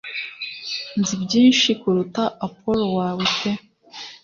Nzi 0.99 1.13
byinshi 1.23 1.69
kuruta 1.81 2.23
Apollo 2.47 2.87
wawe 2.97 3.23
pe 3.37 3.51